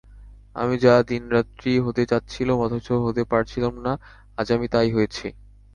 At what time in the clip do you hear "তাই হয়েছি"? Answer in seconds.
4.73-5.27